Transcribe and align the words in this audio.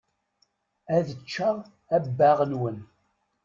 Ad 0.95 1.07
ččeɣ 1.19 1.55
abbaɣ-nwen. 1.95 2.77